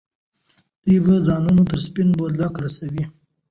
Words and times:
دوی 0.83 0.97
به 1.05 1.13
ځانونه 1.27 1.61
تر 1.69 1.77
سپین 1.85 2.09
بولدکه 2.17 2.59
رسولي. 2.65 3.03